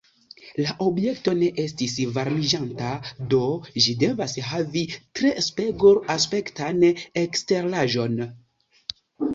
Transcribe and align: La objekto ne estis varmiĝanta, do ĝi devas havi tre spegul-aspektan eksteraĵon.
La 0.59 0.71
objekto 0.85 1.33
ne 1.41 1.49
estis 1.63 1.93
varmiĝanta, 2.15 2.93
do 3.35 3.43
ĝi 3.85 3.95
devas 4.05 4.35
havi 4.49 4.83
tre 5.21 5.35
spegul-aspektan 5.51 6.83
eksteraĵon. 7.25 8.19